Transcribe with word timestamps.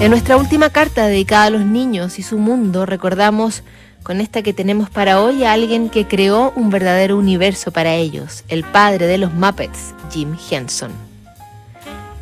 En 0.00 0.08
nuestra 0.08 0.38
última 0.38 0.70
carta 0.70 1.06
dedicada 1.06 1.44
a 1.44 1.50
los 1.50 1.60
niños 1.60 2.18
y 2.18 2.22
su 2.22 2.38
mundo, 2.38 2.86
recordamos 2.86 3.62
con 4.02 4.22
esta 4.22 4.40
que 4.40 4.54
tenemos 4.54 4.88
para 4.88 5.20
hoy 5.20 5.44
a 5.44 5.52
alguien 5.52 5.90
que 5.90 6.06
creó 6.06 6.54
un 6.56 6.70
verdadero 6.70 7.18
universo 7.18 7.70
para 7.70 7.94
ellos, 7.96 8.42
el 8.48 8.64
padre 8.64 9.06
de 9.06 9.18
los 9.18 9.34
Muppets, 9.34 9.94
Jim 10.10 10.38
Henson. 10.50 10.90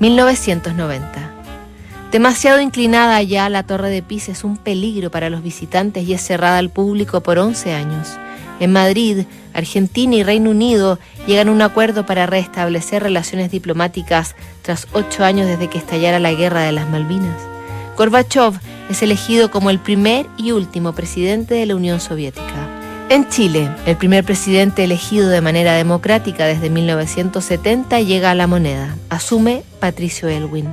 1990. 0.01 1.31
Demasiado 2.11 2.61
inclinada 2.61 3.23
ya, 3.23 3.49
la 3.49 3.63
Torre 3.63 3.91
de 3.91 4.03
Pisa 4.03 4.33
es 4.33 4.43
un 4.43 4.57
peligro 4.57 5.13
para 5.13 5.31
los 5.31 5.45
visitantes 5.45 6.03
y 6.03 6.15
es 6.15 6.21
cerrada 6.21 6.59
al 6.59 6.71
público 6.71 7.21
por 7.21 7.39
11 7.39 7.75
años. 7.75 8.09
En 8.59 8.73
Madrid, 8.73 9.25
Argentina 9.55 10.17
y 10.17 10.25
Reino 10.25 10.51
Unido 10.51 10.99
llegan 11.29 11.47
a 11.47 11.53
un 11.53 11.63
acuerdo 11.63 12.05
para 12.05 12.27
restablecer 12.27 13.05
relaciones 13.05 13.53
diplomáticas 13.53 14.35
tras 14.63 14.89
ocho 14.95 15.23
años 15.23 15.47
desde 15.47 15.69
que 15.69 15.79
estallara 15.79 16.19
la 16.19 16.33
Guerra 16.33 16.63
de 16.63 16.73
las 16.73 16.91
Malvinas. 16.91 17.58
Gorbachev 17.99 18.61
es 18.89 19.03
elegido 19.03 19.51
como 19.51 19.71
el 19.71 19.81
primer 19.81 20.27
y 20.37 20.53
último 20.53 20.93
presidente 20.93 21.55
de 21.55 21.67
la 21.67 21.75
Unión 21.75 21.99
Soviética. 21.99 23.09
En 23.09 23.29
Chile, 23.29 23.69
el 23.87 23.97
primer 23.97 24.23
presidente 24.23 24.85
elegido 24.85 25.29
de 25.29 25.41
manera 25.41 25.73
democrática 25.73 26.47
desde 26.47 26.71
1970 26.71 27.99
llega 28.03 28.31
a 28.31 28.37
la 28.37 28.47
moneda. 28.47 28.97
Asume 29.09 29.65
Patricio 29.81 30.29
Elwin. 30.29 30.73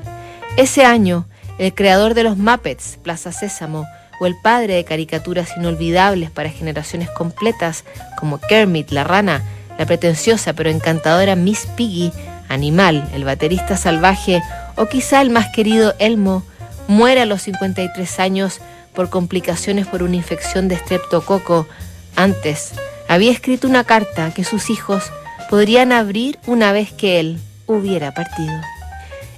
Ese 0.56 0.86
año, 0.86 1.26
el 1.58 1.74
creador 1.74 2.14
de 2.14 2.22
los 2.22 2.38
Muppets, 2.38 3.00
Plaza 3.02 3.32
Sésamo, 3.32 3.88
o 4.22 4.28
el 4.28 4.36
padre 4.44 4.76
de 4.76 4.86
caricaturas 4.86 5.58
inolvidables 5.58 6.30
para 6.30 6.52
generaciones 6.52 7.10
completas 7.10 7.86
como 8.20 8.40
Kermit 8.40 8.92
la 8.92 9.04
rana, 9.04 9.42
la 9.80 9.88
pretenciosa 9.88 10.54
pero 10.54 10.70
encantadora 10.70 11.36
Miss 11.36 11.68
Piggy, 11.76 12.12
Animal, 12.50 13.10
el 13.16 13.24
baterista 13.24 13.78
salvaje 13.78 14.44
o 14.76 14.86
quizá 14.86 15.22
el 15.22 15.32
más 15.32 15.48
querido 15.56 15.96
Elmo, 15.98 16.44
muere 16.88 17.22
a 17.22 17.26
los 17.26 17.44
53 17.44 18.20
años 18.20 18.60
por 18.94 19.10
complicaciones 19.10 19.88
por 19.88 20.04
una 20.04 20.16
infección 20.16 20.68
de 20.68 20.78
streptococo. 20.78 21.68
Antes, 22.16 22.72
había 23.08 23.32
escrito 23.32 23.68
una 23.68 23.84
carta 23.84 24.34
que 24.34 24.44
sus 24.44 24.70
hijos 24.70 25.12
podrían 25.50 25.92
abrir 25.92 26.40
una 26.48 26.72
vez 26.72 26.92
que 26.92 27.20
él 27.20 27.40
hubiera 27.68 28.14
partido. 28.14 28.54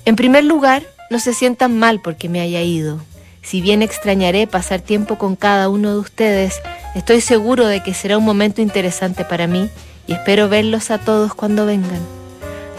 En 0.05 0.15
primer 0.15 0.43
lugar, 0.43 0.83
no 1.09 1.19
se 1.19 1.33
sientan 1.33 1.77
mal 1.77 1.99
porque 2.01 2.29
me 2.29 2.39
haya 2.41 2.61
ido. 2.61 2.99
Si 3.41 3.61
bien 3.61 3.81
extrañaré 3.81 4.45
pasar 4.45 4.81
tiempo 4.81 5.17
con 5.17 5.35
cada 5.35 5.69
uno 5.69 5.91
de 5.91 5.99
ustedes, 5.99 6.61
estoy 6.95 7.21
seguro 7.21 7.67
de 7.67 7.81
que 7.81 7.93
será 7.93 8.17
un 8.17 8.25
momento 8.25 8.61
interesante 8.61 9.23
para 9.23 9.47
mí 9.47 9.69
y 10.05 10.13
espero 10.13 10.49
verlos 10.49 10.91
a 10.91 10.97
todos 10.97 11.33
cuando 11.33 11.65
vengan. 11.65 12.01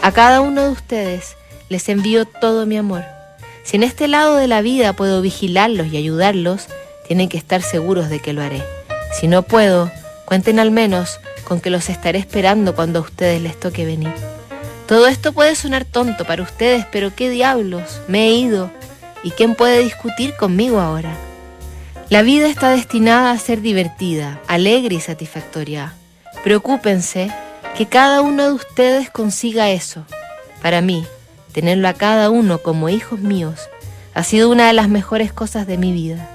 A 0.01 0.11
cada 0.11 0.41
uno 0.41 0.63
de 0.63 0.69
ustedes 0.69 1.35
les 1.69 1.89
envío 1.89 2.25
todo 2.25 2.65
mi 2.65 2.77
amor. 2.77 3.18
Si 3.63 3.77
en 3.77 3.83
este 3.83 4.07
lado 4.07 4.35
de 4.35 4.47
la 4.47 4.61
vida 4.61 4.93
puedo 4.93 5.21
vigilarlos 5.21 5.87
y 5.87 5.97
ayudarlos, 5.97 6.67
tienen 7.07 7.29
que 7.29 7.37
estar 7.37 7.61
seguros 7.61 8.09
de 8.09 8.19
que 8.19 8.33
lo 8.33 8.41
haré. 8.41 8.63
Si 9.19 9.27
no 9.27 9.43
puedo, 9.43 9.91
cuenten 10.25 10.59
al 10.59 10.71
menos 10.71 11.19
con 11.43 11.59
que 11.59 11.69
los 11.69 11.89
estaré 11.89 12.19
esperando 12.19 12.75
cuando 12.75 12.99
a 12.99 13.01
ustedes 13.01 13.41
les 13.41 13.59
toque 13.59 13.85
venir. 13.85 14.13
Todo 14.87 15.07
esto 15.07 15.33
puede 15.33 15.55
sonar 15.55 15.85
tonto 15.85 16.25
para 16.25 16.43
ustedes, 16.43 16.85
pero 16.91 17.13
qué 17.15 17.29
diablos, 17.29 18.01
me 18.07 18.27
he 18.27 18.31
ido. 18.33 18.71
¿Y 19.23 19.31
quién 19.31 19.55
puede 19.55 19.79
discutir 19.79 20.35
conmigo 20.35 20.79
ahora? 20.79 21.15
La 22.09 22.21
vida 22.23 22.47
está 22.47 22.71
destinada 22.71 23.31
a 23.31 23.37
ser 23.37 23.61
divertida, 23.61 24.39
alegre 24.47 24.95
y 24.95 25.01
satisfactoria. 25.01 25.93
Preocúpense 26.43 27.31
que 27.77 27.85
cada 27.85 28.21
uno 28.21 28.47
de 28.47 28.53
ustedes 28.53 29.09
consiga 29.09 29.69
eso. 29.69 30.05
Para 30.61 30.81
mí, 30.81 31.05
tenerlo 31.51 31.87
a 31.87 31.93
cada 31.93 32.29
uno 32.29 32.59
como 32.59 32.89
hijos 32.89 33.19
míos 33.19 33.69
ha 34.13 34.23
sido 34.23 34.49
una 34.49 34.67
de 34.67 34.73
las 34.73 34.89
mejores 34.89 35.31
cosas 35.31 35.67
de 35.67 35.77
mi 35.77 35.93
vida. 35.93 36.27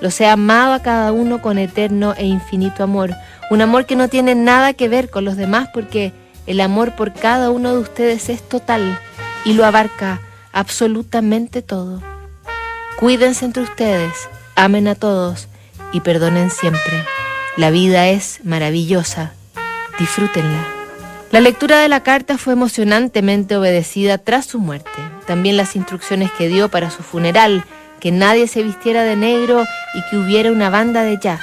Los 0.00 0.20
he 0.20 0.26
amado 0.26 0.72
a 0.72 0.82
cada 0.82 1.12
uno 1.12 1.42
con 1.42 1.58
eterno 1.58 2.14
e 2.16 2.26
infinito 2.26 2.82
amor, 2.82 3.14
un 3.50 3.60
amor 3.60 3.86
que 3.86 3.96
no 3.96 4.08
tiene 4.08 4.34
nada 4.34 4.72
que 4.72 4.88
ver 4.88 5.10
con 5.10 5.24
los 5.24 5.36
demás 5.36 5.68
porque 5.72 6.12
el 6.46 6.60
amor 6.60 6.94
por 6.94 7.12
cada 7.12 7.50
uno 7.50 7.72
de 7.72 7.78
ustedes 7.78 8.28
es 8.28 8.42
total 8.42 8.98
y 9.44 9.54
lo 9.54 9.64
abarca 9.64 10.20
absolutamente 10.52 11.62
todo. 11.62 12.02
Cuídense 12.98 13.44
entre 13.44 13.62
ustedes, 13.62 14.28
amen 14.56 14.88
a 14.88 14.94
todos 14.94 15.48
y 15.92 16.00
perdonen 16.00 16.50
siempre. 16.50 17.04
La 17.56 17.70
vida 17.70 18.08
es 18.08 18.40
maravillosa, 18.44 19.32
disfrútenla. 19.98 20.77
La 21.30 21.40
lectura 21.40 21.80
de 21.80 21.90
la 21.90 22.02
carta 22.02 22.38
fue 22.38 22.54
emocionantemente 22.54 23.54
obedecida 23.54 24.16
tras 24.16 24.46
su 24.46 24.58
muerte. 24.58 24.90
También 25.26 25.58
las 25.58 25.76
instrucciones 25.76 26.32
que 26.32 26.48
dio 26.48 26.70
para 26.70 26.90
su 26.90 27.02
funeral, 27.02 27.64
que 28.00 28.10
nadie 28.10 28.48
se 28.48 28.62
vistiera 28.62 29.04
de 29.04 29.14
negro 29.14 29.62
y 29.92 30.02
que 30.08 30.16
hubiera 30.16 30.50
una 30.50 30.70
banda 30.70 31.02
de 31.02 31.18
jazz. 31.18 31.42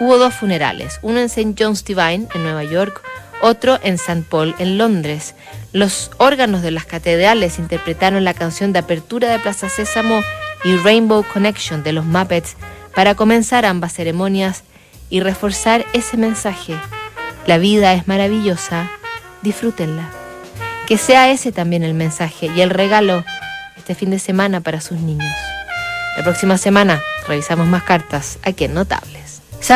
Hubo 0.00 0.18
dos 0.18 0.34
funerales, 0.34 0.98
uno 1.02 1.20
en 1.20 1.26
St. 1.26 1.54
John's 1.56 1.84
Divine, 1.84 2.26
en 2.34 2.42
Nueva 2.42 2.64
York, 2.64 3.02
otro 3.40 3.78
en 3.84 3.94
St. 3.94 4.24
Paul, 4.28 4.56
en 4.58 4.78
Londres. 4.78 5.36
Los 5.72 6.10
órganos 6.16 6.62
de 6.62 6.72
las 6.72 6.84
catedrales 6.84 7.60
interpretaron 7.60 8.24
la 8.24 8.34
canción 8.34 8.72
de 8.72 8.80
apertura 8.80 9.30
de 9.30 9.38
Plaza 9.38 9.68
Sésamo 9.68 10.22
y 10.64 10.74
Rainbow 10.76 11.24
Connection 11.32 11.84
de 11.84 11.92
los 11.92 12.04
Muppets 12.04 12.56
para 12.96 13.14
comenzar 13.14 13.64
ambas 13.64 13.92
ceremonias 13.92 14.64
y 15.08 15.20
reforzar 15.20 15.86
ese 15.92 16.16
mensaje. 16.16 16.74
La 17.46 17.58
vida 17.58 17.94
es 17.94 18.08
maravillosa, 18.08 18.90
disfrútenla. 19.42 20.10
Que 20.86 20.98
sea 20.98 21.30
ese 21.30 21.52
también 21.52 21.82
el 21.82 21.94
mensaje 21.94 22.46
y 22.46 22.60
el 22.60 22.70
regalo 22.70 23.24
este 23.76 23.94
fin 23.94 24.10
de 24.10 24.18
semana 24.18 24.60
para 24.60 24.80
sus 24.80 24.98
niños. 24.98 25.32
La 26.16 26.24
próxima 26.24 26.58
semana 26.58 27.00
revisamos 27.28 27.66
más 27.66 27.82
cartas 27.84 28.38
aquí 28.42 28.64
en 28.64 28.74
Notables. 28.74 29.39